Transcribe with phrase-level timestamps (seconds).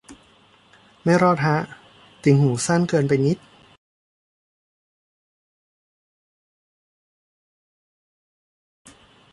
[1.03, 1.57] ไม่รอดฮะ
[2.23, 3.37] ติ่งหูสั้นเกินไปนิด